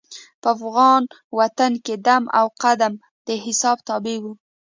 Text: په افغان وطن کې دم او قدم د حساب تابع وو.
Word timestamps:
په 0.41 0.47
افغان 0.55 1.03
وطن 1.39 1.71
کې 1.85 1.95
دم 2.07 2.23
او 2.39 2.45
قدم 2.63 2.93
د 3.27 3.29
حساب 3.43 3.77
تابع 3.87 4.17
وو. 4.23 4.33